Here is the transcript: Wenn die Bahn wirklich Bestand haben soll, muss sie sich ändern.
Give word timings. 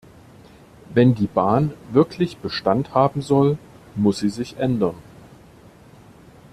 Wenn 0.95 1.13
die 1.13 1.27
Bahn 1.27 1.73
wirklich 1.91 2.37
Bestand 2.37 2.95
haben 2.95 3.21
soll, 3.21 3.59
muss 3.93 4.17
sie 4.17 4.29
sich 4.31 4.57
ändern. 4.57 4.95